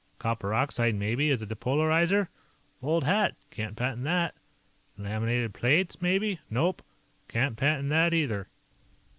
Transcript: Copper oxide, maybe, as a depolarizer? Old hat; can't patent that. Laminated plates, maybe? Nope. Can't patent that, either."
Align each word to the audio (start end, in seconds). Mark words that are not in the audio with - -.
Copper 0.17 0.51
oxide, 0.51 0.95
maybe, 0.95 1.29
as 1.29 1.43
a 1.43 1.45
depolarizer? 1.45 2.27
Old 2.81 3.03
hat; 3.03 3.35
can't 3.51 3.75
patent 3.75 4.03
that. 4.05 4.33
Laminated 4.97 5.53
plates, 5.53 6.01
maybe? 6.01 6.39
Nope. 6.49 6.81
Can't 7.27 7.55
patent 7.55 7.89
that, 7.89 8.11
either." 8.11 8.47